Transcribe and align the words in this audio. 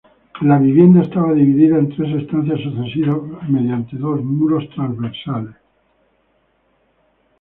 La 0.41 0.57
vivienda 0.57 1.03
estaba 1.03 1.31
dividida 1.31 1.77
en 1.77 1.89
tres 1.95 2.23
estancias 2.23 2.59
sucesivas 2.61 3.17
mediante 3.47 3.97
dos 3.97 4.23
muros 4.23 4.67
transversales. 4.73 5.55